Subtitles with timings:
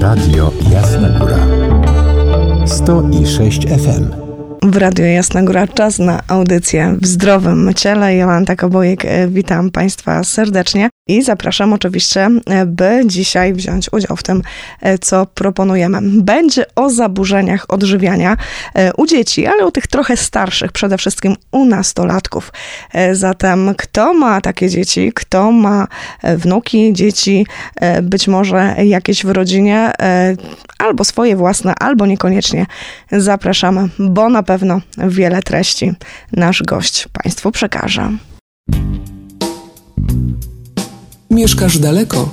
[0.00, 1.46] Radio Jasna Góra.
[2.66, 4.26] 106 FM
[4.62, 8.16] w Radio Jasna Góra czas na audycję w zdrowym ciele.
[8.16, 14.22] Jolanta Kobojek, e, witam Państwa serdecznie i zapraszam oczywiście, e, by dzisiaj wziąć udział w
[14.22, 14.42] tym,
[14.80, 15.98] e, co proponujemy.
[16.02, 18.36] Będzie o zaburzeniach odżywiania
[18.96, 22.52] u dzieci, ale u tych trochę starszych, przede wszystkim u nastolatków.
[23.12, 25.86] Zatem kto ma takie dzieci, kto ma
[26.22, 27.46] wnuki, dzieci,
[28.02, 29.92] być może jakieś w rodzinie,
[30.78, 32.66] albo swoje własne, albo niekoniecznie,
[33.12, 35.92] zapraszamy, bo na pewno wiele treści
[36.32, 38.10] nasz gość Państwu przekaże.
[41.30, 42.28] Mieszkasz daleko?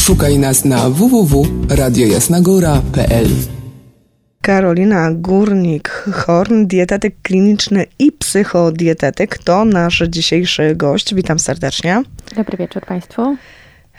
[0.00, 3.26] Szukaj nas na www.radiojasnagora.pl
[4.42, 11.14] Karolina Górnik-Horn, dietetyk kliniczny i psychodietetyk, to nasz dzisiejszy gość.
[11.14, 12.02] Witam serdecznie.
[12.36, 13.36] Dobry wieczór Państwu.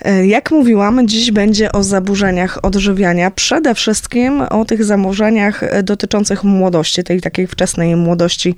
[0.01, 6.43] E, jak mówiłam, dziś będzie o zaburzeniach odżywiania, przede wszystkim o tych zaburzeniach e, dotyczących
[6.43, 8.55] młodości, tej takiej wczesnej młodości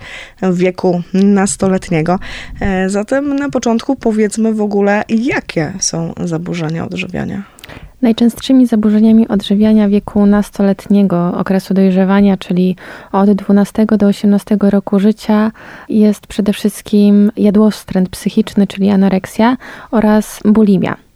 [0.53, 2.19] wieku nastoletniego.
[2.61, 7.44] E, zatem na początku powiedzmy w ogóle, jakie są zaburzenia odżywiania.
[8.01, 12.75] Najczęstszymi zaburzeniami odżywiania wieku nastoletniego, okresu dojrzewania, czyli
[13.11, 15.51] od 12 do 18 roku życia,
[15.89, 19.57] jest przede wszystkim jadłostręt psychiczny, czyli anoreksja
[19.91, 21.06] oraz bulimia.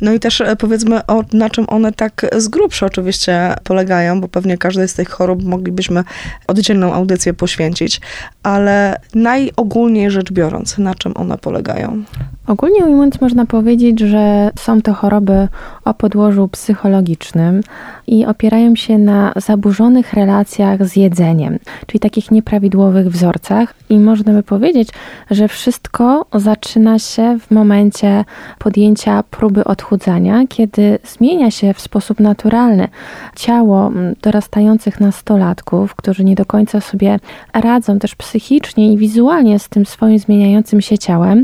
[0.00, 4.28] No i też e, powiedzmy, o, na czym one tak z grubsza oczywiście polegają, bo
[4.28, 6.04] pewnie każdej z tych chorób moglibyśmy
[6.46, 8.00] oddzielną audycję poświęcić,
[8.42, 12.02] ale najogólniej rzecz biorąc, na czym one polegają?
[12.46, 15.48] Ogólnie ujmując, można powiedzieć, że są to choroby
[15.84, 17.60] o podłożu psychologicznym
[18.06, 23.74] i opierają się na zaburzonych relacjach z jedzeniem, czyli takich nieprawidłowych wzorcach.
[23.88, 24.88] I można by powiedzieć,
[25.30, 28.24] że wszystko zaczyna się w momencie
[28.58, 32.88] podjęcia próby odchudzania, kiedy zmienia się w sposób naturalny
[33.36, 33.92] ciało
[34.22, 37.18] dorastających nastolatków, którzy nie do końca sobie
[37.52, 41.42] radzą też psychicznie i wizualnie z tym swoim zmieniającym się ciałem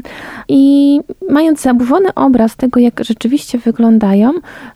[0.48, 4.32] i mając zaburzony obraz tego, jak rzeczywiście wyglądają,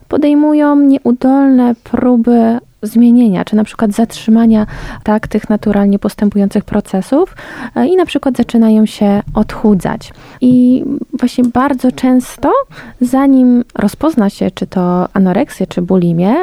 [0.08, 4.66] podejmują nieudolne próby zmienienia, czy na przykład zatrzymania
[5.04, 7.36] tak, tych naturalnie postępujących procesów
[7.76, 10.12] e, i na przykład zaczynają się odchudzać.
[10.40, 10.84] I
[11.18, 12.52] właśnie bardzo często,
[13.00, 16.34] zanim rozpozna się, czy to anoreksję, czy bulimię,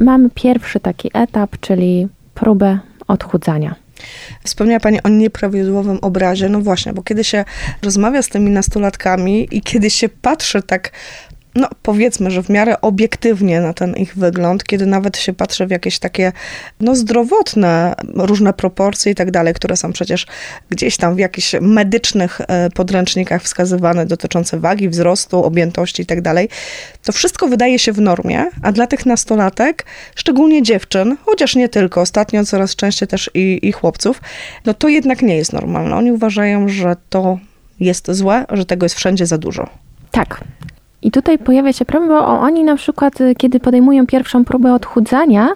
[0.00, 2.78] mamy pierwszy taki etap, czyli próbę
[3.08, 3.74] odchudzania.
[4.44, 6.48] Wspomniała Pani o nieprawidłowym obrazie.
[6.48, 7.44] No właśnie, bo kiedy się
[7.82, 10.92] rozmawia z tymi nastolatkami i kiedy się patrzy tak
[11.56, 15.70] no powiedzmy, że w miarę obiektywnie na ten ich wygląd, kiedy nawet się patrzy w
[15.70, 16.32] jakieś takie,
[16.80, 20.26] no zdrowotne, różne proporcje i tak dalej, które są przecież
[20.70, 26.48] gdzieś tam w jakichś medycznych e, podręcznikach wskazywane dotyczące wagi, wzrostu, objętości i tak dalej,
[27.04, 29.84] to wszystko wydaje się w normie, a dla tych nastolatek,
[30.14, 34.20] szczególnie dziewczyn, chociaż nie tylko, ostatnio coraz częściej też i, i chłopców,
[34.64, 35.96] no to jednak nie jest normalne.
[35.96, 37.38] Oni uważają, że to
[37.80, 39.68] jest złe, że tego jest wszędzie za dużo.
[40.10, 40.44] Tak,
[41.02, 45.48] i tutaj pojawia się problem, bo oni na przykład, y, kiedy podejmują pierwszą próbę odchudzania,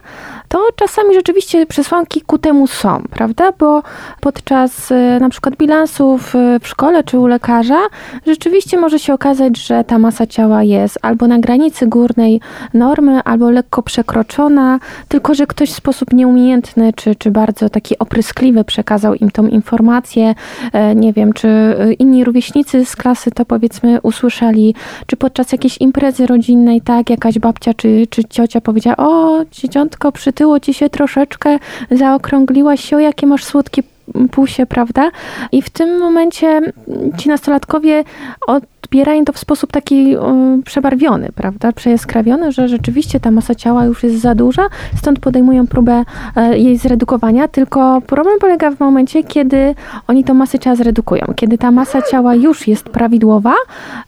[0.50, 3.52] to czasami rzeczywiście przesłanki ku temu są, prawda?
[3.58, 3.82] Bo
[4.20, 7.78] podczas y, na przykład bilansów y, w szkole czy u lekarza
[8.26, 12.40] rzeczywiście może się okazać, że ta masa ciała jest albo na granicy górnej
[12.74, 14.78] normy, albo lekko przekroczona,
[15.08, 20.34] tylko że ktoś w sposób nieumiejętny czy, czy bardzo taki opryskliwy przekazał im tą informację.
[20.72, 21.48] E, nie wiem, czy
[21.98, 24.74] inni rówieśnicy z klasy to powiedzmy usłyszeli,
[25.06, 30.60] czy podczas jakiejś imprezy rodzinnej, tak, jakaś babcia czy, czy ciocia powiedziała, o, dzieciątko, przytyło
[30.60, 31.58] ci się troszeczkę,
[31.90, 33.82] zaokrągliłaś się, jakie masz słodkie
[34.30, 35.10] pusie, prawda?
[35.52, 36.60] I w tym momencie
[37.18, 38.04] ci nastolatkowie
[38.46, 40.16] odbierają to w sposób taki
[40.64, 41.72] przebarwiony, prawda?
[41.72, 46.04] Przejaskrawiony, że rzeczywiście ta masa ciała już jest za duża, stąd podejmują próbę
[46.36, 49.74] e, jej zredukowania, tylko problem polega w momencie, kiedy
[50.08, 53.54] oni tą masę ciała zredukują, kiedy ta masa ciała już jest prawidłowa,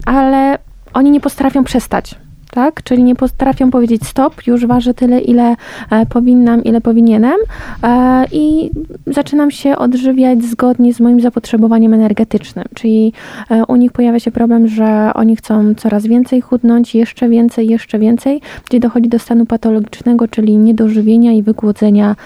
[0.06, 0.58] ale
[0.94, 2.21] oni nie potrafią przestać
[2.52, 2.82] tak?
[2.82, 5.56] Czyli nie potrafią powiedzieć stop, już ważę tyle, ile
[5.90, 7.36] e, powinnam, ile powinienem
[7.82, 8.70] e, i
[9.06, 12.64] zaczynam się odżywiać zgodnie z moim zapotrzebowaniem energetycznym.
[12.74, 13.12] Czyli
[13.50, 17.98] e, u nich pojawia się problem, że oni chcą coraz więcej chudnąć, jeszcze więcej, jeszcze
[17.98, 22.16] więcej, gdzie dochodzi do stanu patologicznego, czyli niedożywienia i wygłodzenia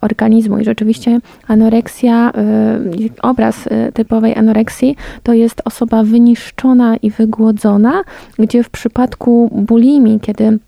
[0.00, 0.58] organizmu.
[0.58, 1.18] I rzeczywiście
[1.48, 2.32] anoreksja,
[3.22, 8.02] obraz typowej anoreksji to jest osoba wyniszczona i wygłodzona,
[8.38, 10.58] gdzie w przypadku bulimi, kiedy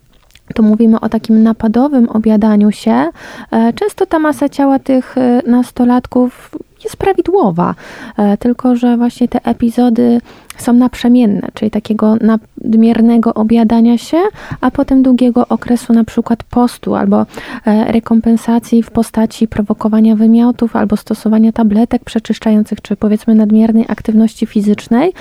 [0.55, 3.09] tu mówimy o takim napadowym obiadaniu się,
[3.51, 6.51] e, często ta masa ciała tych e, nastolatków
[6.83, 7.75] jest prawidłowa,
[8.17, 10.21] e, tylko że właśnie te epizody
[10.61, 14.17] są naprzemienne, czyli takiego nadmiernego obiadania się,
[14.61, 17.25] a potem długiego okresu na przykład postu albo
[17.65, 25.13] e, rekompensacji w postaci prowokowania wymiotów albo stosowania tabletek przeczyszczających, czy powiedzmy nadmiernej aktywności fizycznej.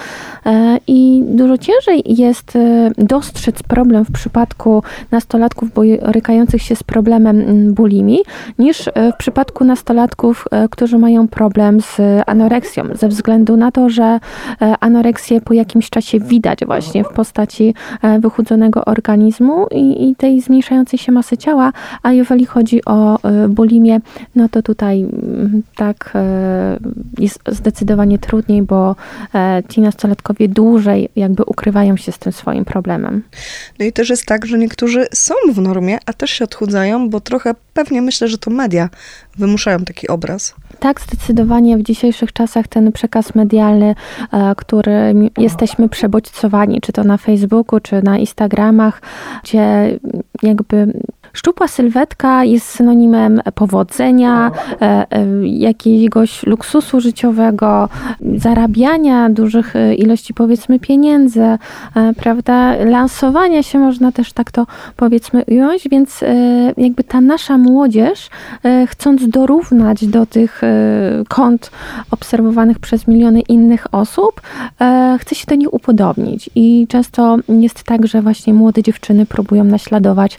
[0.47, 7.75] E, I dużo ciężej jest e, dostrzec problem w przypadku nastolatków borykających się z problemem
[7.75, 8.19] bulimi,
[8.59, 14.21] niż w przypadku nastolatków, którzy mają problem z anoreksją, ze względu na to, że
[14.81, 20.99] anoreksja po jakimś czasie widać właśnie w postaci e, wychudzonego organizmu i, i tej zmniejszającej
[20.99, 21.73] się masy ciała,
[22.03, 24.01] a jeżeli chodzi o e, bulimię,
[24.37, 26.79] no to tutaj mm, tak e,
[27.19, 28.97] jest zdecydowanie trudniej, bo
[29.69, 33.23] ci nastolatkowie dłużej jakby ukrywają się z tym swoim problemem.
[33.79, 37.21] No i też jest tak, że niektórzy są w normie, a też się odchudzają, bo
[37.21, 38.89] trochę pewnie myślę, że to media
[39.39, 40.55] wymuszają taki obraz.
[40.79, 43.95] Tak, zdecydowanie w dzisiejszych czasach ten przekaz medialny,
[44.57, 49.03] który jesteśmy przebodźcowani, czy to na Facebooku, czy na Instagramach,
[49.45, 49.99] gdzie
[50.43, 50.93] jakby
[51.39, 54.51] Szczupła sylwetka jest synonimem powodzenia,
[54.83, 57.89] e, e, jakiegoś luksusu życiowego,
[58.37, 61.59] zarabiania dużych e, ilości powiedzmy pieniędzy,
[62.17, 66.25] prawda, lansowania się można też tak to powiedzmy ująć, więc
[66.77, 68.31] jakby ta nasza młodzież
[68.87, 70.63] chcąc dorównać do tych
[71.29, 71.71] kont
[72.11, 74.41] obserwowanych przez miliony innych osób,
[75.19, 76.51] chce się do nich upodobnić.
[76.55, 80.39] I często jest tak, że właśnie młode dziewczyny próbują naśladować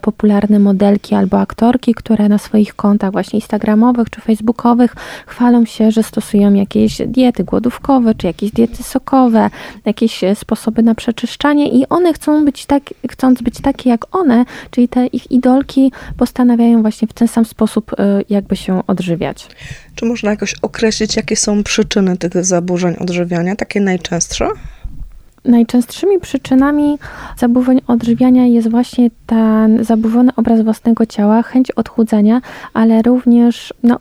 [0.00, 4.94] popularne popularne modelki albo aktorki, które na swoich kontach właśnie instagramowych czy facebookowych
[5.26, 9.50] chwalą się, że stosują jakieś diety głodówkowe, czy jakieś diety sokowe,
[9.84, 14.44] jakieś e, sposoby na przeczyszczanie i one chcą być tak, chcąc być takie jak one,
[14.70, 19.48] czyli te ich idolki postanawiają właśnie w ten sam sposób e, jakby się odżywiać.
[19.94, 24.48] Czy można jakoś określić, jakie są przyczyny tych zaburzeń odżywiania, takie najczęstsze?
[25.44, 26.98] Najczęstszymi przyczynami
[27.38, 32.40] zaburzeń odżywiania jest właśnie ten zaburzony obraz własnego ciała, chęć odchudzania,
[32.74, 33.98] ale również no,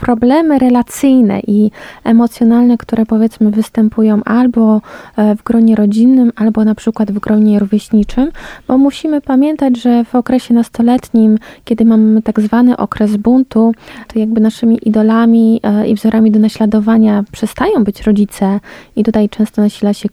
[0.00, 1.70] problemy relacyjne i
[2.04, 4.80] emocjonalne, które powiedzmy występują albo
[5.16, 8.30] e, w gronie rodzinnym, albo na przykład w gronie rówieśniczym,
[8.68, 13.72] bo musimy pamiętać, że w okresie nastoletnim, kiedy mamy tak zwany okres buntu,
[14.08, 18.60] to jakby naszymi idolami e, i wzorami do naśladowania przestają być rodzice.
[18.96, 20.08] I tutaj często nasila się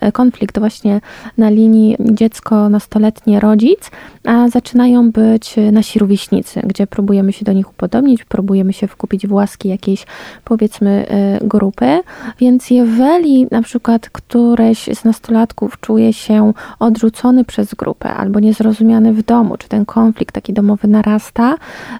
[0.00, 1.00] e, konflikt właśnie
[1.38, 3.90] na linii dziecko-nastoletnie rodzic,
[4.24, 9.31] a zaczynają być nasi rówieśnicy, gdzie próbujemy się do nich upodobnić, próbujemy się wkupić w
[9.32, 10.06] łaski jakiejś
[10.44, 11.06] powiedzmy
[11.42, 12.00] y, grupy,
[12.38, 19.22] więc jeżeli na przykład któreś z nastolatków czuje się odrzucony przez grupę albo niezrozumiany w
[19.22, 21.54] domu, czy ten konflikt taki domowy narasta,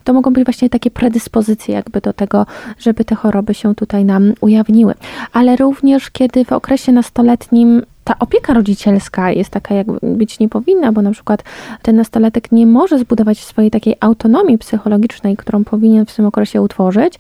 [0.05, 2.47] to mogą być właśnie takie predyspozycje jakby do tego,
[2.79, 4.95] żeby te choroby się tutaj nam ujawniły.
[5.33, 10.93] Ale również kiedy w okresie nastoletnim ta opieka rodzicielska jest taka, jak być nie powinna,
[10.93, 11.45] bo na przykład
[11.83, 17.15] ten nastolatek nie może zbudować swojej takiej autonomii psychologicznej, którą powinien w tym okresie utworzyć,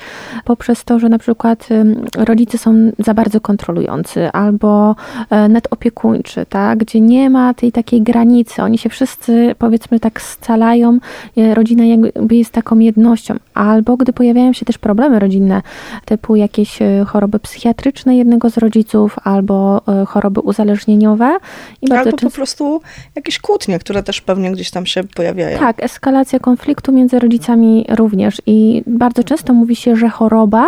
[0.44, 1.68] poprzez to, że na przykład
[2.16, 4.96] rodzice są za bardzo kontrolujący albo
[5.30, 6.78] e, nadopiekuńczy, tak?
[6.78, 8.62] gdzie nie ma tej takiej granicy.
[8.62, 10.98] Oni się wszyscy, powiedzmy, tak scalają,
[11.36, 13.34] e, rodzina jakby jest taką jednością.
[13.54, 15.62] Albo gdy pojawiają się też problemy rodzinne,
[16.04, 21.38] typu jakieś e, choroby psychiatryczne jednego z rodziców, albo choroby uzależnione, uzależnieniowe.
[21.82, 22.80] I bardzo Albo po prostu
[23.14, 25.58] jakieś kłótnie, które też pewnie gdzieś tam się pojawiają.
[25.58, 28.42] Tak, eskalacja konfliktu między rodzicami również.
[28.46, 30.66] I bardzo często mówi się, że choroba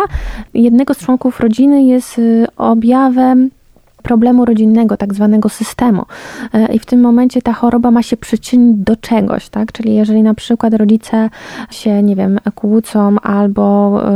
[0.53, 3.49] jednego z członków rodziny jest y, objawem
[4.05, 6.05] problemu rodzinnego, tak zwanego systemu.
[6.53, 9.71] E, I w tym momencie ta choroba ma się przyczynić do czegoś, tak?
[9.71, 11.29] Czyli jeżeli na przykład rodzice
[11.71, 13.65] się, nie wiem, kłócą albo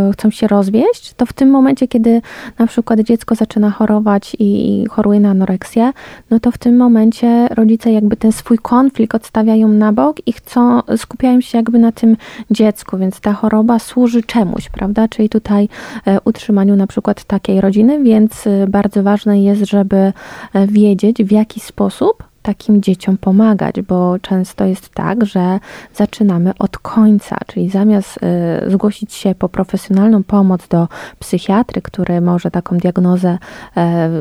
[0.08, 2.22] e, chcą się rozwieść, to w tym momencie, kiedy
[2.60, 5.92] na przykład dziecko zaczyna chorować i choruje na anoreksję,
[6.32, 10.82] no to w tym momencie rodzice jakby ten swój konflikt odstawiają na bok i chcą,
[10.98, 12.18] skupiają się jakby na tym
[12.52, 15.08] dziecku, więc ta choroba służy czemuś, prawda?
[15.08, 15.70] Czyli tutaj
[16.06, 20.14] e, utrzymaniu na przykład takiej rodziny, więc bardzo ważne jest, że żeby
[20.54, 25.60] e, wiedzieć, w jaki sposób takim dzieciom pomagać, bo często jest tak, że
[25.94, 28.20] zaczynamy od końca, czyli zamiast
[28.68, 30.88] y, zgłosić się po profesjonalną pomoc do
[31.20, 33.38] psychiatry, który może taką diagnozę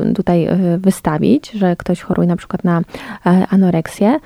[0.09, 2.81] y, tutaj y, wystawić, że ktoś choruje na przykład na
[3.49, 4.19] anoreksję,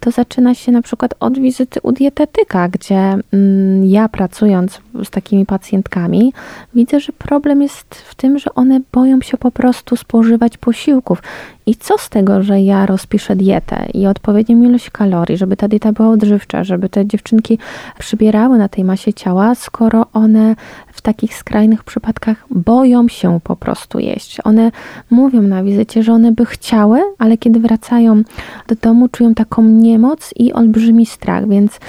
[0.00, 5.46] to zaczyna się na przykład od wizyty u dietetyka, gdzie mm, ja pracując z takimi
[5.46, 6.32] pacjentkami
[6.74, 11.22] widzę, że problem jest w tym, że one boją się po prostu spożywać posiłków.
[11.66, 15.92] I co z tego, że ja rozpiszę dietę i odpowiednią ilość kalorii, żeby ta dieta
[15.92, 17.58] była odżywcza, żeby te dziewczynki
[17.98, 20.56] przybierały na tej masie ciała, skoro one
[20.92, 24.38] w takich skrajnych przypadkach boją się po prostu jeść.
[24.44, 24.72] One
[25.10, 28.22] mówią na wizycie, że one by chciały, ale kiedy wracają
[28.68, 31.80] do domu, czują taką niemoc i olbrzymi strach, więc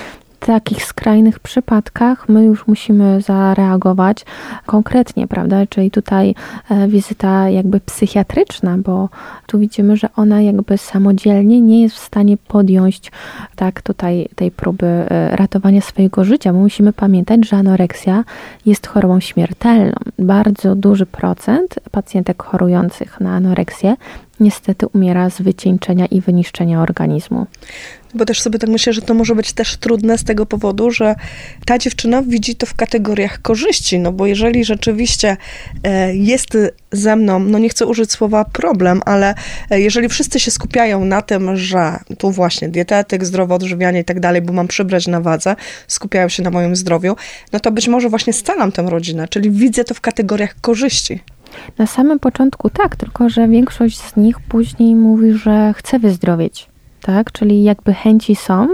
[0.45, 4.25] takich skrajnych przypadkach my już musimy zareagować
[4.65, 5.65] konkretnie, prawda?
[5.65, 6.35] Czyli tutaj
[6.69, 9.09] e, wizyta jakby psychiatryczna, bo
[9.47, 13.11] tu widzimy, że ona jakby samodzielnie nie jest w stanie podjąć
[13.55, 18.23] tak tutaj tej próby e, ratowania swojego życia, bo musimy pamiętać, że anoreksja
[18.65, 19.95] jest chorobą śmiertelną.
[20.19, 23.95] Bardzo duży procent pacjentek chorujących na anoreksję
[24.39, 27.47] niestety umiera z wycieńczenia i wyniszczenia organizmu.
[28.13, 31.15] Bo też sobie tak myślę, że to może być też trudne z tego powodu, że
[31.65, 35.37] ta dziewczyna widzi to w kategoriach korzyści, no bo jeżeli rzeczywiście
[35.83, 36.57] e, jest
[36.91, 39.35] ze mną, no nie chcę użyć słowa problem, ale
[39.69, 44.19] e, jeżeli wszyscy się skupiają na tym, że tu właśnie dietetyk, zdrowe odżywianie i tak
[44.19, 45.55] dalej, bo mam przybrać na wadze,
[45.87, 47.15] skupiają się na moim zdrowiu,
[47.53, 51.19] no to być może właśnie scalam tę rodzinę, czyli widzę to w kategoriach korzyści.
[51.77, 56.69] Na samym początku tak, tylko że większość z nich później mówi, że chce wyzdrowieć,
[57.01, 57.31] tak?
[57.31, 58.67] Czyli jakby chęci są,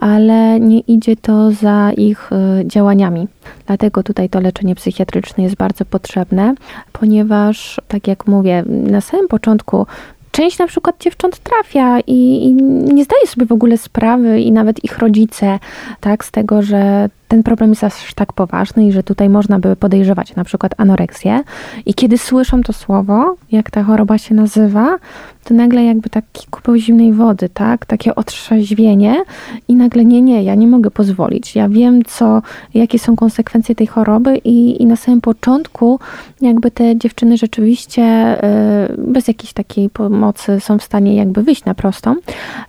[0.00, 3.28] ale nie idzie to za ich y, działaniami.
[3.66, 6.54] Dlatego tutaj to leczenie psychiatryczne jest bardzo potrzebne,
[6.92, 9.86] ponieważ, tak jak mówię, na samym początku
[10.30, 12.52] część na przykład dziewcząt trafia i, i,
[12.94, 15.58] nie zdaje sobie w ogóle sprawy i nawet ich rodzice,
[16.00, 19.76] tak, z tego, że ten problem jest aż tak poważny i że tutaj można by
[19.76, 21.40] podejrzewać na przykład anoreksję.
[21.86, 24.98] I kiedy słyszą to słowo, jak ta choroba się nazywa,
[25.44, 27.86] to nagle jakby taki kupeł zimnej wody, tak?
[27.86, 29.24] Takie otrzeźwienie
[29.68, 31.54] i nagle nie, nie, ja nie mogę pozwolić.
[31.54, 32.42] Ja wiem, co,
[32.74, 36.00] jakie są konsekwencje tej choroby i, i na samym początku
[36.40, 41.74] jakby te dziewczyny rzeczywiście y, bez jakiejś takiej pomocy są w stanie jakby wyjść na
[41.74, 42.14] prostą,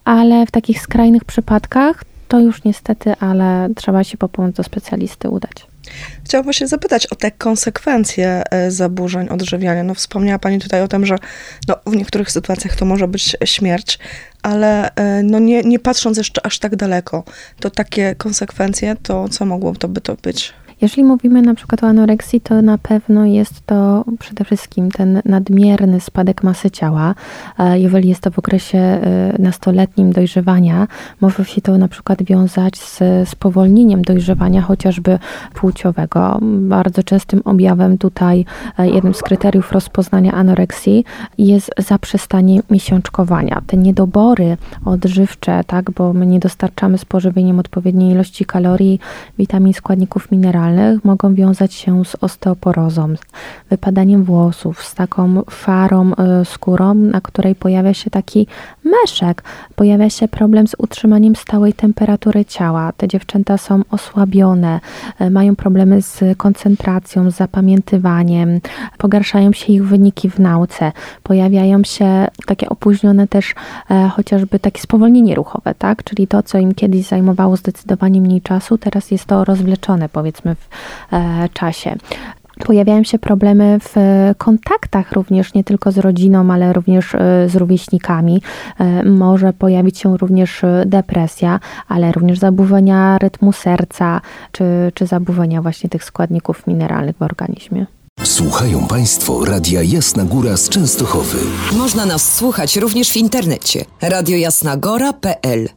[0.06, 5.30] ale w takich skrajnych przypadkach to już niestety, ale trzeba się po pomoc do specjalisty
[5.30, 5.68] udać.
[6.26, 9.84] Chciałabym się zapytać o te konsekwencje e, zaburzeń odżywiania.
[9.84, 11.16] No, wspomniała Pani tutaj o tym, że
[11.68, 14.00] no, w niektórych sytuacjach to może być śmierć,
[14.42, 17.24] ale e, no, nie, nie patrząc jeszcze aż tak daleko,
[17.60, 20.54] to takie konsekwencje, to co mogło to by to być?
[20.82, 26.00] Jeżeli mówimy na przykład o anoreksji, to na pewno jest to przede wszystkim ten nadmierny
[26.00, 27.16] spadek masy ciała.
[27.74, 30.88] Jeżeli jest to w okresie e, nastoletnim dojrzewania,
[31.22, 35.20] może się to na przykład wiązać z spowolnieniem dojrzewania, chociażby
[35.54, 36.40] płciowego.
[36.42, 38.46] Bardzo częstym objawem tutaj,
[38.78, 41.06] e, jednym z kryteriów rozpoznania anoreksji
[41.38, 43.62] jest zaprzestanie miesiączkowania.
[43.68, 49.00] Te niedobory odżywcze, tak, bo my nie dostarczamy z pożywieniem odpowiedniej ilości kalorii,
[49.38, 50.67] witamin, składników mineralnych,
[51.04, 53.14] mogą wiązać się z osteoporozą,
[53.70, 58.48] wypadaniem włosów, z taką farą y, skórą, na której pojawia się taki
[58.84, 59.44] meszek,
[59.76, 62.92] pojawia się problem z utrzymaniem stałej temperatury ciała.
[62.98, 64.80] Te dziewczęta są osłabione,
[65.22, 68.60] y, mają problemy z koncentracją, z zapamiętywaniem,
[68.98, 70.92] pogarszają się ich wyniki w nauce,
[71.24, 73.56] pojawiają się takie opóźnione też
[73.92, 76.04] e, chociażby takie spowolnienie ruchowe, tak?
[76.04, 81.14] Czyli to, co im kiedyś zajmowało zdecydowanie mniej czasu, teraz jest to rozwleczone, powiedzmy, w
[81.14, 81.96] e, czasie.
[82.66, 83.96] Pojawiają się problemy w
[84.38, 88.42] kontaktach również nie tylko z rodziną, ale również e, z rówieśnikami.
[88.80, 94.22] E, może pojawić się również depresja, ale również zaburzenia rytmu serca,
[94.52, 97.86] czy, czy zaburzenia właśnie tych składników mineralnych w organizmie.
[98.24, 101.38] Słuchają Państwo Radia Jasna Góra z Częstochowy.
[101.78, 105.70] Można nas słuchać również w internecie radiojasnagora.pl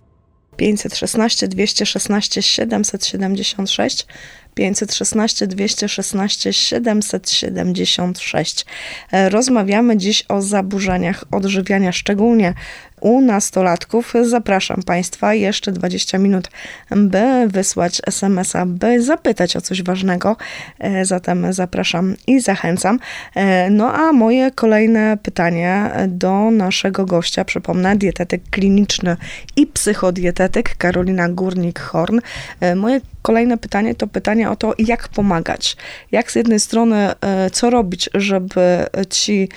[0.57, 4.07] 516 216 776
[4.55, 8.67] 516 216 776.
[9.13, 12.55] Rozmawiamy dziś o zaburzeniach odżywiania, szczególnie
[13.01, 14.15] u nastolatków.
[14.23, 16.49] Zapraszam Państwa jeszcze 20 minut,
[16.91, 20.37] by wysłać SMS-a, by zapytać o coś ważnego.
[20.79, 22.99] E, zatem zapraszam i zachęcam.
[23.35, 29.17] E, no a moje kolejne pytanie do naszego gościa, przypomnę, dietetyk kliniczny
[29.57, 32.21] i psychodietetyk Karolina Górnik-Horn.
[32.61, 35.77] E, moje kolejne pytanie to pytanie o to, jak pomagać.
[36.13, 37.09] Jak z jednej strony,
[37.53, 39.49] co robić, żeby ci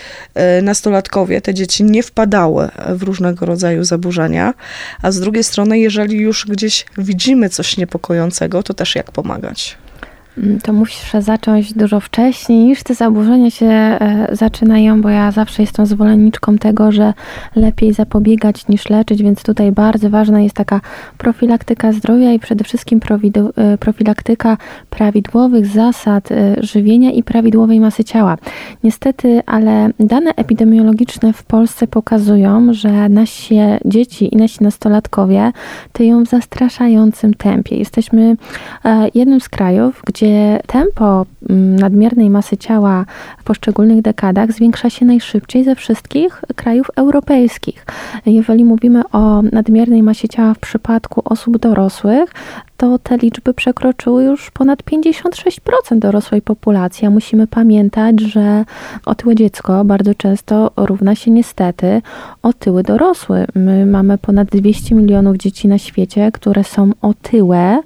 [0.63, 4.53] nastolatkowie, te dzieci nie wpadały w różnego różnego rodzaju zaburzenia,
[5.01, 9.77] a z drugiej strony, jeżeli już gdzieś widzimy coś niepokojącego, to też jak pomagać?
[10.37, 15.63] Mm, to muszę zacząć dużo wcześniej niż te zaburzenia się e, zaczynają, bo ja zawsze
[15.63, 17.13] jestem zwolenniczką tego, że
[17.55, 20.81] lepiej zapobiegać niż leczyć, więc tutaj bardzo ważna jest taka
[21.17, 22.99] profilaktyka zdrowia i przede wszystkim
[23.55, 24.57] e, profilaktyka
[24.89, 28.37] prawidłowych zasad e, żywienia i prawidłowej masy ciała.
[28.83, 35.51] Niestety, ale dane epidemiologiczne w Polsce pokazują, że nasi dzieci i nasi nastolatkowie
[35.91, 37.77] tyją w zastraszającym tempie.
[37.77, 38.35] Jesteśmy
[39.13, 43.05] jednym z krajów, gdzie gdzie tempo mm, nadmiernej masy ciała
[43.37, 47.85] w poszczególnych dekadach zwiększa się najszybciej ze wszystkich krajów europejskich.
[48.25, 52.33] Jeżeli mówimy o nadmiernej masie ciała w przypadku osób dorosłych,
[52.83, 57.07] to te liczby przekroczyły już ponad 56% dorosłej populacji.
[57.07, 58.65] A musimy pamiętać, że
[59.05, 62.01] otyłe dziecko bardzo często równa się niestety
[62.41, 63.45] otyły dorosły.
[63.55, 67.81] My mamy ponad 200 milionów dzieci na świecie, które są otyłe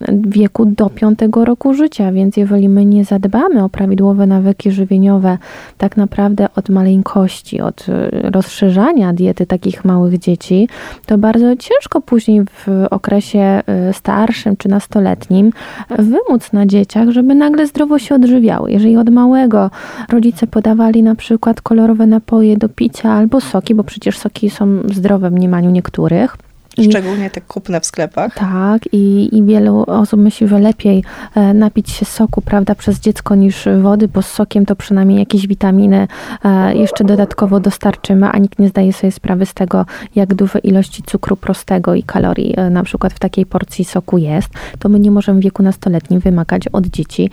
[0.00, 5.38] w wieku do 5 roku życia, więc jeżeli my nie zadbamy o prawidłowe nawyki żywieniowe,
[5.78, 10.68] tak naprawdę od maleńkości, od rozszerzania diety takich małych dzieci,
[11.06, 15.50] to bardzo ciężko później w okresie y, starszym starszym czy nastoletnim
[15.98, 18.72] wymóc na dzieciach, żeby nagle zdrowo się odżywiały.
[18.72, 19.70] Jeżeli od małego
[20.08, 25.30] rodzice podawali na przykład kolorowe napoje do picia albo soki, bo przecież soki są zdrowe
[25.30, 26.36] w mniemaniu niektórych,
[26.80, 28.34] Szczególnie te kupne w sklepach.
[28.34, 33.34] Tak, i, i wielu osób myśli, że lepiej e, napić się soku, prawda, przez dziecko
[33.34, 36.08] niż wody, bo z sokiem to przynajmniej jakieś witaminy
[36.44, 41.02] e, jeszcze dodatkowo dostarczymy, a nikt nie zdaje sobie sprawy z tego, jak duże ilości
[41.02, 44.48] cukru prostego i kalorii e, na przykład w takiej porcji soku jest.
[44.78, 47.30] To my nie możemy w wieku nastoletnim wymagać od dzieci,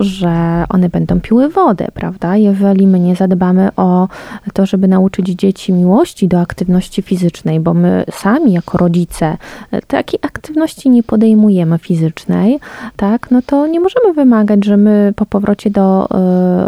[0.00, 2.36] że one będą piły wodę, prawda?
[2.36, 4.08] Jeżeli my nie zadbamy o
[4.54, 9.36] to, żeby nauczyć dzieci miłości do aktywności fizycznej, bo my sami jako rodzice.
[9.86, 12.60] Takiej aktywności nie podejmujemy fizycznej,
[12.96, 16.08] tak, no to nie możemy wymagać, że my po powrocie do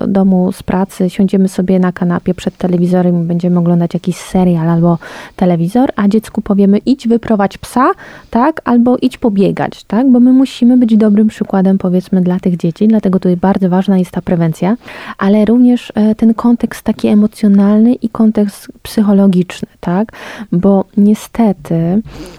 [0.05, 4.69] y, domu z pracy siądziemy sobie na kanapie przed telewizorem i będziemy oglądać jakiś serial
[4.69, 4.99] albo
[5.37, 7.91] telewizor, a dziecku powiemy idź wyprowadź psa,
[8.31, 12.89] tak, albo idź pobiegać, tak, bo my musimy być dobrym przykładem powiedzmy dla tych dzieci,
[12.89, 14.77] dlatego tutaj bardzo ważna jest ta prewencja,
[15.19, 20.13] ale również y, ten kontekst taki emocjonalny i kontekst psychologiczny, tak,
[20.53, 21.75] bo niestety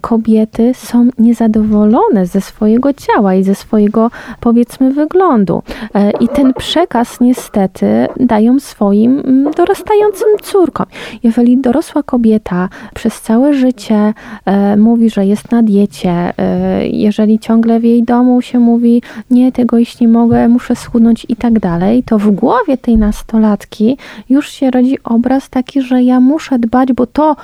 [0.01, 5.63] kobiety są niezadowolone ze swojego ciała i ze swojego, powiedzmy, wyglądu.
[5.95, 10.85] E, I ten przekaz niestety dają swoim mm, dorastającym córkom.
[11.23, 14.13] Jeżeli dorosła kobieta przez całe życie
[14.45, 19.51] e, mówi, że jest na diecie, e, jeżeli ciągle w jej domu się mówi, nie,
[19.51, 23.97] tego iść nie mogę, muszę schudnąć i tak dalej, to w głowie tej nastolatki
[24.29, 27.35] już się rodzi obraz taki, że ja muszę dbać, bo to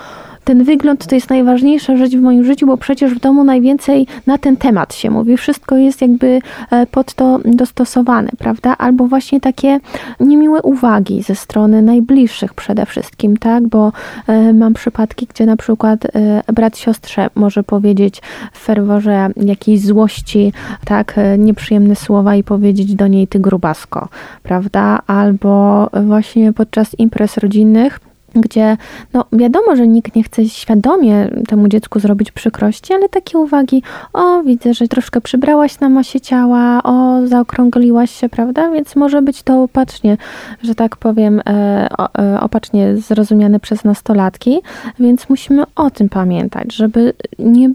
[0.50, 4.38] ten wygląd to jest najważniejsza rzecz w moim życiu, bo przecież w domu najwięcej na
[4.38, 5.38] ten temat się mówi.
[5.38, 6.40] Wszystko jest jakby
[6.72, 8.76] e, pod to dostosowane, prawda?
[8.78, 9.80] Albo właśnie takie
[10.20, 13.68] niemiłe uwagi ze strony najbliższych przede wszystkim, tak?
[13.68, 13.92] Bo
[14.28, 18.22] e, mam przypadki, gdzie na przykład e, brat siostrze może powiedzieć
[18.54, 20.54] w ferworze jakiejś złości,
[20.86, 24.08] tak, nieprzyjemne słowa i powiedzieć do niej ty grubasko,
[24.44, 25.00] prawda?
[25.08, 28.78] Albo właśnie podczas imprez rodzinnych gdzie
[29.14, 34.44] no wiadomo, że nikt nie chce świadomie temu dziecku zrobić przykrości, ale takie uwagi, o
[34.44, 39.64] widzę, że troszkę przybrałaś na masie ciała, o zaokrągliłaś się, prawda, więc może być to
[39.64, 40.18] opacznie,
[40.64, 41.90] że tak powiem, e,
[42.20, 44.60] e, opacznie zrozumiane przez nastolatki,
[45.00, 47.70] więc musimy o tym pamiętać, żeby nie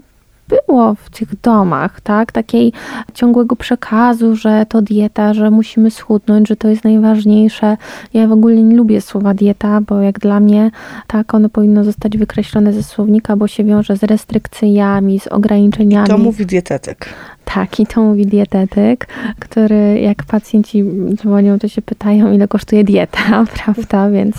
[0.47, 2.31] było w tych domach, tak?
[2.31, 2.73] Takiej
[3.13, 7.77] ciągłego przekazu, że to dieta, że musimy schudnąć, że to jest najważniejsze.
[8.13, 10.71] Ja w ogóle nie lubię słowa dieta, bo jak dla mnie
[11.07, 16.07] tak ono powinno zostać wykreślone ze słownika, bo się wiąże z restrykcjami, z ograniczeniami.
[16.07, 17.09] To mówi dietetyk.
[17.45, 19.07] Tak, i to mówi dietetyk,
[19.39, 20.83] który jak pacjenci
[21.15, 24.09] dzwonią, to się pytają, ile kosztuje dieta, prawda?
[24.09, 24.35] Więc,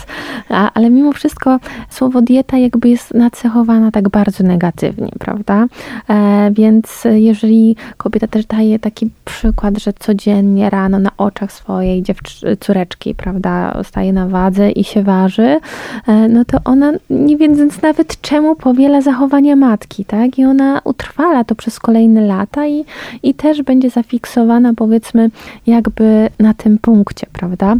[0.49, 1.59] a, ale mimo wszystko
[1.91, 5.67] słowo dieta jakby jest nacechowana tak bardzo negatywnie, prawda?
[6.11, 12.05] E, więc jeżeli kobieta też daje taki przykład, że codziennie rano na oczach swojej
[12.61, 15.61] córeczki, prawda, staje na wadze i się waży,
[16.07, 20.39] e, no to ona, nie wiedząc nawet czemu, powiela zachowania matki, tak?
[20.39, 22.85] I ona utrwala to przez kolejne lata i
[23.23, 25.31] i też będzie zafiksowana, powiedzmy,
[25.67, 27.77] jakby na tym punkcie, prawda?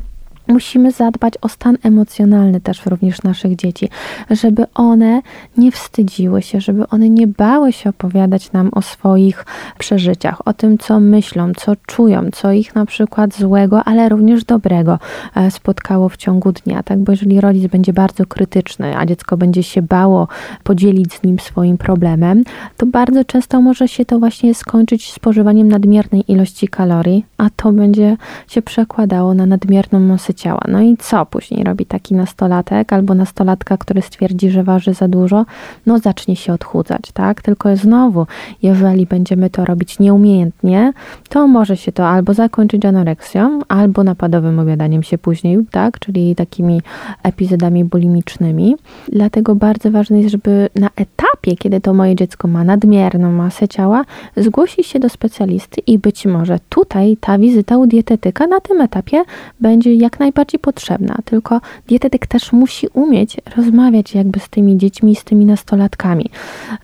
[0.49, 3.89] Musimy zadbać o stan emocjonalny też również naszych dzieci,
[4.31, 5.23] żeby one
[5.57, 9.45] nie wstydziły się, żeby one nie bały się opowiadać nam o swoich
[9.79, 14.99] przeżyciach, o tym, co myślą, co czują, co ich na przykład złego, ale również dobrego
[15.35, 16.99] e, spotkało w ciągu dnia, tak?
[16.99, 20.29] Bo jeżeli rodzic będzie bardzo krytyczny, a dziecko będzie się bało
[20.65, 22.45] podzielić z nim swoim problemem,
[22.77, 28.17] to bardzo często może się to właśnie skończyć spożywaniem nadmiernej ilości kalorii, a to będzie
[28.49, 30.61] się przekładało na nadmierną masę ciała.
[30.69, 35.47] No i co później robi taki nastolatek albo nastolatka, który stwierdzi, że waży za dużo?
[35.87, 37.43] No zacznie się odchudzać, tak?
[37.43, 38.27] Tylko znowu,
[38.63, 40.93] jeżeli będziemy to robić nieumiejętnie,
[41.29, 45.99] to może się to albo zakończyć anoreksją, albo napadowym objadaniem się później, tak?
[45.99, 46.81] Czyli takimi
[47.23, 48.77] epizodami bulimicznymi.
[49.09, 54.05] Dlatego bardzo ważne jest, żeby na etapie, kiedy to moje dziecko ma nadmierną masę ciała,
[54.37, 59.25] zgłosić się do specjalisty i być może tutaj ta wizyta u dietetyka na tym etapie
[59.61, 60.26] będzie jak najbardziej
[60.59, 61.19] potrzebna.
[61.25, 66.31] Tylko dietetyk też musi umieć rozmawiać jakby z tymi dziećmi, z tymi nastolatkami.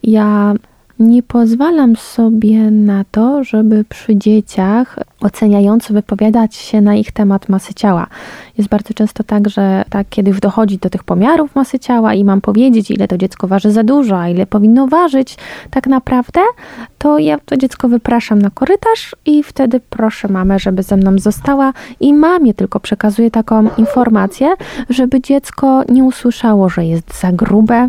[0.02, 0.54] Ja
[1.02, 7.74] nie pozwalam sobie na to, żeby przy dzieciach oceniająco wypowiadać się na ich temat masy
[7.74, 8.06] ciała.
[8.58, 12.24] Jest bardzo często tak, że tak, kiedy już dochodzi do tych pomiarów masy ciała i
[12.24, 15.36] mam powiedzieć, ile to dziecko waży za dużo, a ile powinno ważyć
[15.70, 16.40] tak naprawdę,
[16.98, 21.72] to ja to dziecko wypraszam na korytarz i wtedy proszę mamę, żeby ze mną została
[22.00, 24.54] i mamie tylko przekazuję taką informację,
[24.90, 27.88] żeby dziecko nie usłyszało, że jest za grube,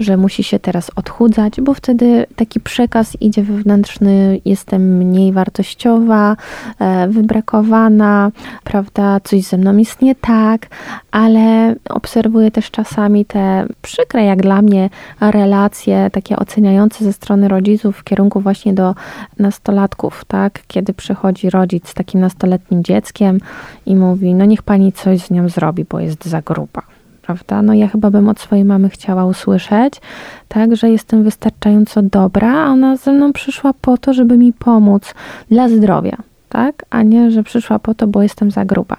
[0.00, 6.36] że musi się teraz odchudzać, bo wtedy taki przekaz idzie wewnętrzny, jestem mniej wartościowa,
[6.80, 8.30] E, wybrakowana,
[8.64, 10.66] prawda, coś ze mną jest nie tak,
[11.10, 14.90] ale obserwuję też czasami te przykre, jak dla mnie,
[15.20, 18.94] relacje takie oceniające ze strony rodziców w kierunku właśnie do
[19.38, 23.38] nastolatków, tak, kiedy przychodzi rodzic z takim nastoletnim dzieckiem
[23.86, 26.93] i mówi, no niech pani coś z nią zrobi, bo jest za gruba
[27.26, 27.62] prawda?
[27.62, 30.00] No ja chyba bym od swojej mamy chciała usłyszeć,
[30.48, 35.14] tak, że jestem wystarczająco dobra, a ona ze mną przyszła po to, żeby mi pomóc
[35.50, 36.16] dla zdrowia,
[36.48, 36.84] tak?
[36.90, 38.96] A nie, że przyszła po to, bo jestem za gruba.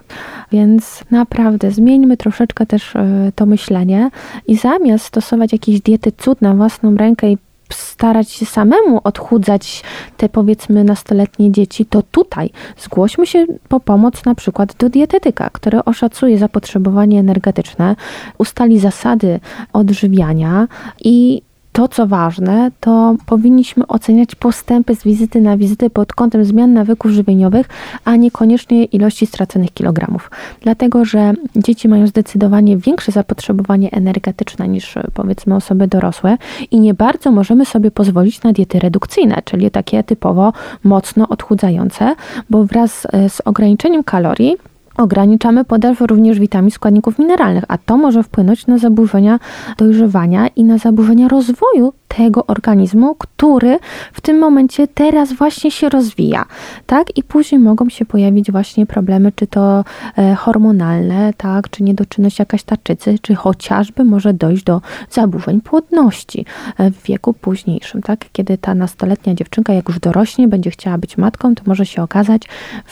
[0.51, 4.09] Więc naprawdę zmieńmy troszeczkę też e, to myślenie
[4.47, 7.37] i zamiast stosować jakieś diety cud na własną rękę i
[7.73, 9.83] starać się samemu odchudzać
[10.17, 15.83] te powiedzmy nastoletnie dzieci, to tutaj zgłośmy się po pomoc na przykład do dietetyka, który
[15.83, 17.95] oszacuje zapotrzebowanie energetyczne,
[18.37, 19.39] ustali zasady
[19.73, 20.67] odżywiania
[21.03, 21.41] i
[21.75, 27.11] to, co ważne, to powinniśmy oceniać postępy z wizyty na wizytę pod kątem zmian nawyków
[27.11, 27.67] żywieniowych,
[28.05, 30.31] a niekoniecznie ilości straconych kilogramów.
[30.61, 36.37] Dlatego, że dzieci mają zdecydowanie większe zapotrzebowanie energetyczne niż powiedzmy osoby dorosłe
[36.71, 42.15] i nie bardzo możemy sobie pozwolić na diety redukcyjne, czyli takie typowo mocno odchudzające,
[42.49, 44.55] bo wraz z ograniczeniem kalorii
[44.97, 49.39] ograniczamy podaż również witamin, składników mineralnych, a to może wpłynąć na zaburzenia
[49.77, 53.79] dojrzewania i na zaburzenia rozwoju tego organizmu, który
[54.13, 56.45] w tym momencie teraz właśnie się rozwija,
[56.85, 57.17] tak?
[57.17, 59.83] I później mogą się pojawić właśnie problemy, czy to
[60.17, 61.69] e, hormonalne, tak?
[61.69, 66.45] Czy niedoczynność jakaś tarczycy, czy chociażby może dojść do zaburzeń płodności
[66.77, 68.25] e, w wieku późniejszym, tak?
[68.31, 72.41] Kiedy ta nastoletnia dziewczynka, jak już dorośnie, będzie chciała być matką, to może się okazać,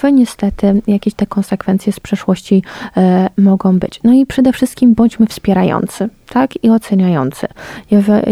[0.01, 2.63] że niestety jakieś te konsekwencje z przeszłości
[2.97, 3.99] e, mogą być.
[4.03, 6.63] No i przede wszystkim bądźmy wspierający, tak?
[6.63, 7.47] I oceniający,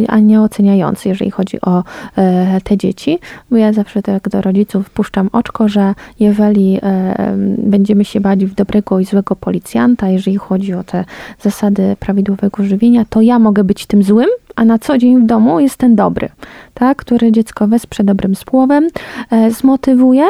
[0.07, 1.83] a nie oceniający, jeżeli chodzi o
[2.15, 3.19] e, te dzieci,
[3.51, 8.55] bo ja zawsze tak do rodziców puszczam oczko, że jeżeli e, będziemy się bać w
[8.55, 11.05] dobrego i złego policjanta, jeżeli chodzi o te
[11.41, 15.59] zasady prawidłowego żywienia, to ja mogę być tym złym, a na co dzień w domu
[15.59, 16.29] jest ten dobry,
[16.73, 18.87] tak, który dziecko wesprze dobrym słowem,
[19.31, 20.25] e, zmotywuje,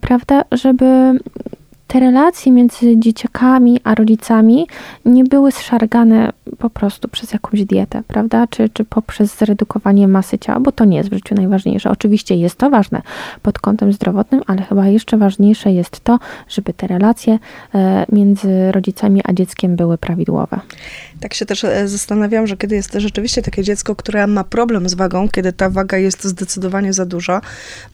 [0.00, 1.18] prawda, żeby
[1.86, 4.66] te relacje między dzieciakami a rodzicami
[5.04, 8.46] nie były zszargane po prostu przez jakąś dietę, prawda?
[8.46, 11.90] Czy, czy poprzez zredukowanie masy ciała, bo to nie jest w życiu najważniejsze.
[11.90, 13.02] Oczywiście jest to ważne
[13.42, 16.18] pod kątem zdrowotnym, ale chyba jeszcze ważniejsze jest to,
[16.48, 17.38] żeby te relacje
[17.74, 20.60] e, między rodzicami a dzieckiem były prawidłowe.
[21.20, 24.94] Tak się też e, zastanawiam, że kiedy jest rzeczywiście takie dziecko, które ma problem z
[24.94, 27.40] wagą, kiedy ta waga jest zdecydowanie za duża,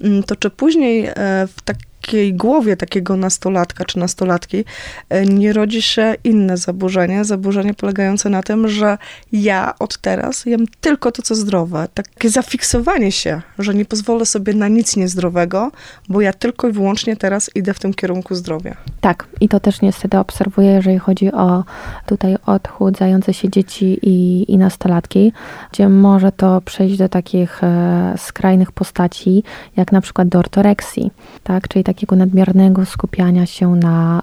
[0.01, 1.13] mm, to czy później e,
[1.57, 4.65] w tak takiej głowie takiego nastolatka czy nastolatki
[5.09, 8.99] e, nie rodzi się inne zaburzenie, zaburzenie polegające na tym, że
[9.33, 11.89] ja od teraz jem tylko to, co zdrowe.
[11.95, 15.71] Takie zafiksowanie się, że nie pozwolę sobie na nic niezdrowego,
[16.09, 18.77] bo ja tylko i wyłącznie teraz idę w tym kierunku zdrowia.
[19.01, 21.65] Tak, i to też niestety obserwuję, jeżeli chodzi o
[22.07, 25.33] tutaj odchudzające się dzieci i, i nastolatki,
[25.73, 29.43] gdzie może to przejść do takich e, skrajnych postaci,
[29.77, 31.11] jak na przykład do ortoreksji,
[31.45, 34.23] tak, czyli takiego nadmiernego skupiania się na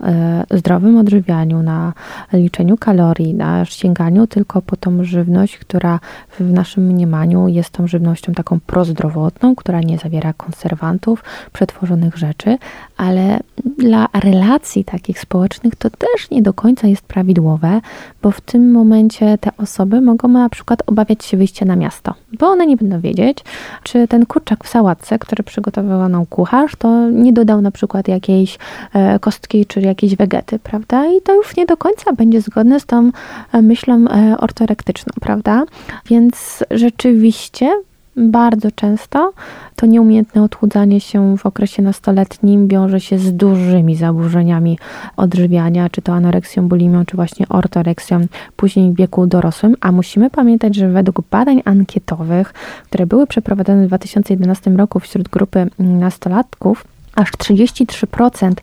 [0.51, 1.93] e, zdrowym odżywianiu, na
[2.33, 5.99] liczeniu kalorii, na sięganiu tylko po tą żywność, która
[6.39, 12.57] w naszym mniemaniu jest tą żywnością taką prozdrowotną, która nie zawiera konserwantów, przetworzonych rzeczy,
[12.97, 13.39] ale
[13.77, 17.81] dla relacji takich społecznych to też nie do końca jest prawidłowe,
[18.21, 22.47] bo w tym momencie te osoby mogą na przykład obawiać się wyjścia na miasto, bo
[22.47, 23.37] one nie będą wiedzieć,
[23.83, 28.57] czy ten kurczak w sałatce, który przygotowywał nam kucharz, to nie dodał na przykład jakiejś
[28.93, 31.05] e, kostki czy jakiejś wegety, prawda?
[31.05, 33.11] I to już nie do końca będzie zgodne z tą
[33.51, 35.65] e, myślą e, ortorektyczną, prawda?
[36.05, 37.69] Więc rzeczywiście
[38.17, 39.33] bardzo często
[39.75, 44.79] to nieumiejętne odchudzanie się w okresie nastoletnim wiąże się z dużymi zaburzeniami
[45.17, 49.75] odżywiania, czy to anoreksją, bulimią, czy właśnie ortoreksją później w wieku dorosłym.
[49.81, 55.67] A musimy pamiętać, że według badań ankietowych, które były przeprowadzone w 2011 roku wśród grupy
[55.79, 56.85] nastolatków,
[57.17, 58.53] aż 33%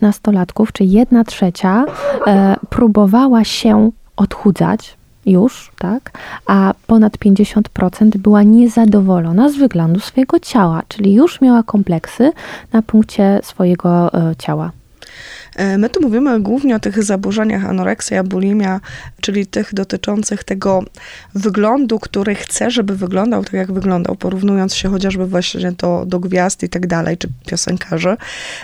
[0.00, 1.84] nastolatków, czy 1 trzecia,
[2.26, 4.96] e, próbowała się odchudzać
[5.26, 12.32] już, tak, a ponad 50% była niezadowolona z wyglądu swojego ciała, czyli już miała kompleksy
[12.72, 14.70] na punkcie swojego e, ciała.
[15.56, 18.80] E, my tu mówimy głównie o tych zaburzeniach anoreksja, bulimia,
[19.20, 20.84] czyli tych dotyczących tego
[21.34, 26.62] wyglądu, który chce, żeby wyglądał tak, jak wyglądał, porównując się chociażby właśnie do, do gwiazd
[26.62, 28.16] i tak dalej, czy piosenkarzy.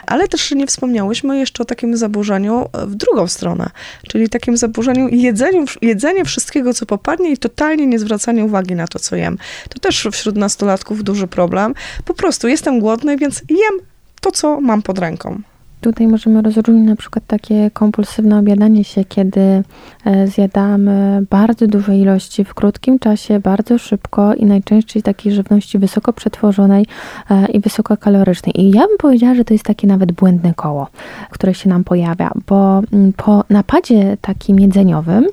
[0.06, 3.70] Ale też nie wspomniałyśmy jeszcze o takim zaburzeniu w drugą stronę,
[4.08, 8.98] czyli takim zaburzeniu jedzeniu, jedzenie wszystkiego, co popadnie i totalnie nie zwracanie uwagi na to,
[8.98, 9.38] co jem.
[9.68, 11.74] To też wśród nastolatków duży problem.
[12.04, 13.80] Po prostu jestem głodny, więc jem
[14.20, 15.42] to, co mam pod ręką.
[15.80, 19.62] Tutaj możemy rozróżnić na przykład takie kompulsywne obiadanie się, kiedy
[20.04, 26.12] e, zjadamy bardzo duże ilości w krótkim czasie, bardzo szybko i najczęściej takiej żywności wysoko
[26.12, 26.86] przetworzonej
[27.30, 28.60] e, i wysokokalorycznej.
[28.60, 30.86] I ja bym powiedziała, że to jest takie nawet błędne koło,
[31.30, 35.26] które się nam pojawia, bo mm, po napadzie takim jedzeniowym,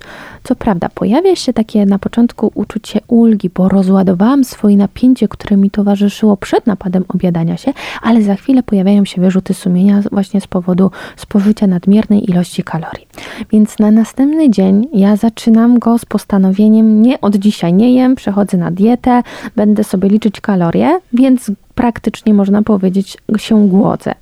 [0.43, 5.71] co prawda, pojawia się takie na początku uczucie ulgi, bo rozładowałam swoje napięcie, które mi
[5.71, 10.48] towarzyszyło przed napadem obiadania się, ale za chwilę pojawiają się wyrzuty sumienia właśnie właśnie z
[10.48, 13.08] powodu spożycia nadmiernej ilości kalorii.
[13.52, 18.58] Więc na następny dzień ja zaczynam go z postanowieniem nie od dzisiaj nie jem, przechodzę
[18.58, 19.24] na dietę,
[19.56, 24.15] będę sobie liczyć kalorie, więc praktycznie można powiedzieć się głodzę.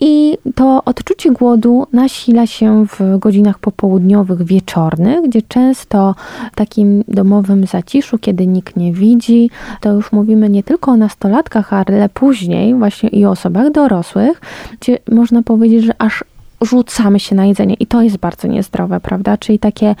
[0.00, 6.14] I to odczucie głodu nasila się w godzinach popołudniowych, wieczornych, gdzie często
[6.52, 11.72] w takim domowym zaciszu, kiedy nikt nie widzi, to już mówimy nie tylko o nastolatkach,
[11.72, 14.40] ale później właśnie i o osobach dorosłych,
[14.80, 16.24] gdzie można powiedzieć, że aż
[16.60, 19.36] rzucamy się na jedzenie i to jest bardzo niezdrowe, prawda?
[19.38, 19.94] Czyli takie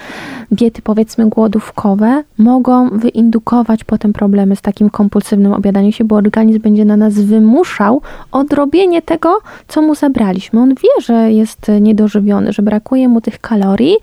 [0.50, 6.84] diety powiedzmy głodówkowe mogą wyindukować potem problemy z takim kompulsywnym obiadaniem się, bo organizm będzie
[6.84, 10.60] na nas wymuszał odrobienie tego, co mu zabraliśmy.
[10.60, 13.96] On wie, że jest niedożywiony, że brakuje mu tych kalorii,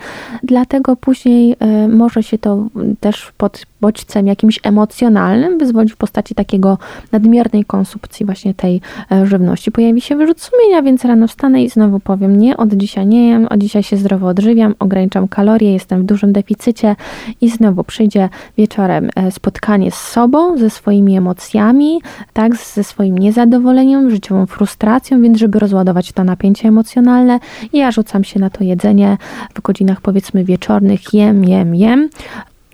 [0.44, 2.66] dlatego później y, może się to
[3.00, 6.78] też pod bodźcem jakimś emocjonalnym wyzwolić w postaci takiego
[7.12, 9.72] nadmiernej konsumpcji właśnie tej e, żywności.
[9.72, 13.48] Pojawi się wyrzut sumienia, więc rano wstanę i znowu powiem nie, od dzisiaj nie jem,
[13.48, 16.96] od dzisiaj się zdrowo odżywiam, ograniczam kalorie, jestem w dużym deficycie
[17.42, 22.02] i znowu przyjdzie wieczorem e, spotkanie z sobą, ze swoimi emocjami,
[22.34, 27.40] tak, ze swoim niezadowoleniem, życiową frustracją, więc żeby rozładować to napięcie emocjonalne,
[27.74, 29.18] ja rzucam się na to jedzenie
[29.54, 32.10] w godzinach powiedzmy wieczornych, jem, jem, jem.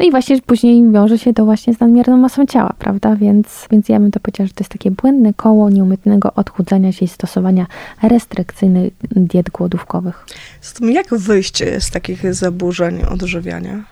[0.03, 3.15] No i właśnie później wiąże się to właśnie z nadmierną masą ciała, prawda?
[3.15, 7.05] Więc, więc ja bym to powiedziała, że to jest takie błędne koło nieumytnego odchudzania się
[7.05, 7.65] i stosowania
[8.01, 10.25] restrykcyjnych diet głodówkowych.
[10.61, 13.83] Zatem jak wyjść z takich zaburzeń odżywiania?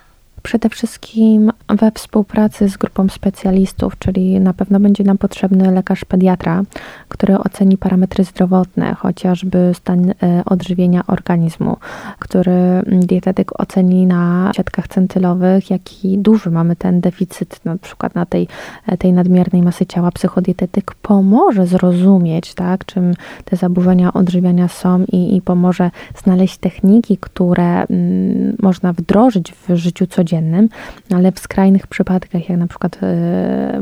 [0.44, 6.64] Przede wszystkim we współpracy z grupą specjalistów, czyli na pewno będzie nam potrzebny lekarz pediatra,
[7.08, 10.14] który oceni parametry zdrowotne, chociażby stan e,
[10.46, 11.78] odżywienia organizmu,
[12.20, 12.52] który
[12.88, 18.48] dietetyk oceni na siatkach centylowych, jaki duży mamy ten deficyt, na przykład na tej,
[18.88, 20.12] e, tej nadmiernej masy ciała.
[20.12, 23.14] Psychodietetyk pomoże zrozumieć, tak, czym
[23.46, 25.92] te zaburzenia odżywiania są i, i pomoże
[26.24, 30.70] znaleźć techniki, które mm, można wdrożyć w życiu codziennym codziennym,
[31.13, 33.82] ale w skrajnych przypadkach, jak na przykład e,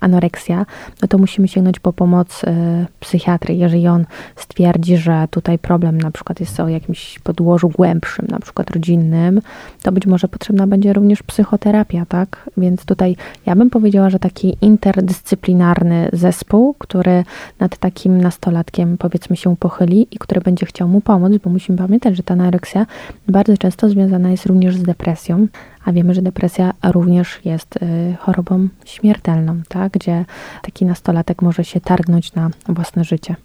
[0.00, 0.66] anoreksja,
[1.02, 4.04] no to musimy sięgnąć po pomoc e, psychiatry, jeżeli on
[4.36, 9.40] stwierdzi, że tutaj problem na przykład jest o jakimś podłożu głębszym, na przykład rodzinnym,
[9.82, 12.50] to być może potrzebna będzie również psychoterapia, tak?
[12.56, 17.24] Więc tutaj ja bym powiedziała, że taki interdyscyplinarny zespół, który
[17.60, 22.16] nad takim nastolatkiem powiedzmy się pochyli i który będzie chciał mu pomóc, bo musimy pamiętać,
[22.16, 22.86] że ta anoreksja
[23.28, 25.46] bardzo często związana jest również z depresją,
[25.84, 29.92] a wiemy, że depresja również jest y, chorobą śmiertelną, tak?
[29.92, 30.24] gdzie
[30.62, 33.36] taki nastolatek może się targnąć na własne życie.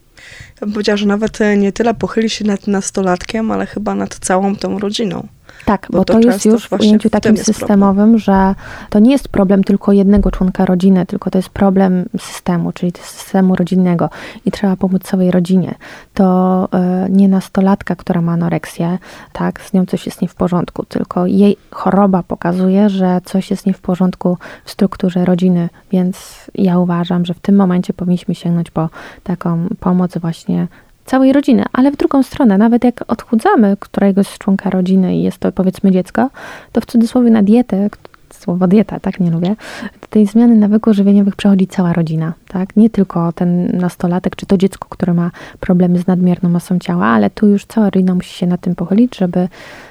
[0.55, 4.15] Ja bym powiedziała, że nawet e, nie tyle pochyli się nad nastolatkiem, ale chyba nad
[4.15, 5.27] całą tą rodziną.
[5.65, 8.55] Tak, Bo bo, to to, jest już w ujęciu w takim systemowym, że
[8.89, 13.55] to nie jest problem tylko jednego członka rodziny, tylko to jest problem systemu, czyli systemu
[13.55, 14.09] rodzinnego.
[14.45, 15.75] I trzeba pomóc całej rodzinie.
[16.13, 16.67] To
[17.05, 18.97] y, nie nastolatka, która ma anoreksję,
[19.33, 23.65] tak, z nią coś jest nie w porządku, tylko jej choroba pokazuje, że coś jest
[23.65, 28.71] nie w porządku w strukturze rodziny, więc ja uważam, że w tym momencie powinniśmy sięgnąć
[28.71, 28.89] po
[29.23, 30.67] taką pomoc właśnie
[31.07, 35.37] całej rodziny, ale w drugą stronę, nawet jak odchudzamy któregoś z członka rodziny i jest
[35.37, 36.29] to powiedzmy dziecko,
[36.71, 37.89] to w cudzysłowie na dietę,
[38.37, 39.55] słowo dieta, tak nie lubię,
[40.01, 42.75] do tej zmiany nawyków żywieniowych przechodzi cała rodzina, tak?
[42.75, 47.29] Nie tylko ten nastolatek, czy to dziecko, które ma problemy z nadmierną masą ciała, ale
[47.29, 49.47] tu już cała rodzina musi się na tym pochylić, żeby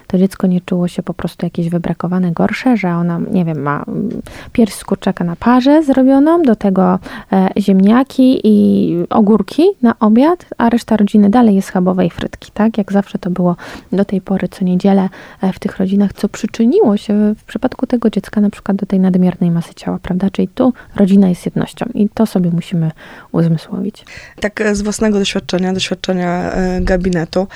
[0.07, 3.85] to dziecko nie czuło się po prostu jakieś wybrakowane, gorsze, że ona, nie wiem, ma
[3.89, 6.99] mm, pierś z kurczaka na parze zrobioną, do tego
[7.33, 12.79] e, ziemniaki i ogórki na obiad, a reszta rodziny dalej jest schabowe i frytki, tak?
[12.79, 13.57] Jak zawsze to było
[13.93, 15.09] do tej pory co niedzielę
[15.43, 19.01] e, w tych rodzinach, co przyczyniło się w przypadku tego dziecka na przykład do tej
[19.01, 20.31] nadmiernej masy ciała, prawda?
[20.31, 22.91] Czyli tu rodzina jest jednością i to sobie musimy
[23.33, 24.05] uzmysłowić.
[24.41, 27.47] Tak e, z własnego doświadczenia, doświadczenia e, gabinetu,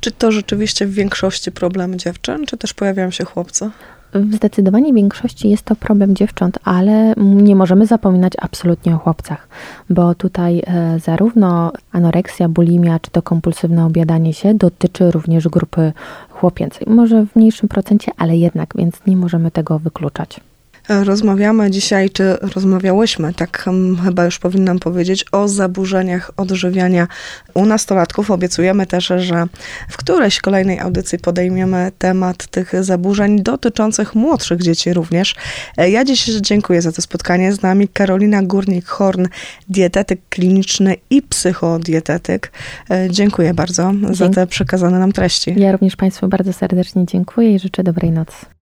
[0.00, 3.70] czy to rzeczywiście w większości problem dziewczyn, czy też pojawiają się chłopcy?
[4.14, 9.48] W zdecydowanej większości jest to problem dziewcząt, ale nie możemy zapominać absolutnie o chłopcach,
[9.90, 15.92] bo tutaj e, zarówno anoreksja, bulimia, czy to kompulsywne obiadanie się dotyczy również grupy
[16.40, 16.86] chłopięcej.
[16.90, 20.40] Może w mniejszym procencie, ale jednak, więc nie możemy tego wykluczać.
[20.88, 27.08] Rozmawiamy dzisiaj, czy rozmawiałyśmy, tak hmm, chyba już powinnam powiedzieć, o zaburzeniach odżywiania
[27.54, 28.30] u nastolatków.
[28.30, 29.46] Obiecujemy też, że
[29.88, 35.34] w którejś kolejnej audycji podejmiemy temat tych zaburzeń dotyczących młodszych dzieci również.
[35.76, 37.52] E, Ja dziś dziękuję za to spotkanie.
[37.52, 39.26] Z nami Karolina Górnik-Horn,
[39.68, 42.52] dietetyk kliniczny i psychodietetyk.
[42.90, 44.34] E, Dziękuję bardzo za Dzięki.
[44.34, 45.54] te przekazane nam treści.
[45.56, 48.57] Ja również Państwu bardzo serdecznie dziękuję i życzę dobrej nocy.